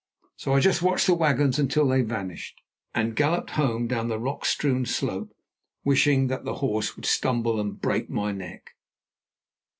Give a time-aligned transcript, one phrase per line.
[0.35, 2.59] So I just watched the wagons until they vanished,
[2.95, 5.31] and galloped home down the rock strewn slope,
[5.83, 8.71] wishing that the horse would stumble and break my neck.